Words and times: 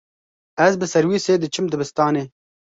Ez 0.67 0.73
bi 0.81 0.87
serwîsê 0.93 1.35
diçim 1.43 1.65
dibistanê. 1.71 2.23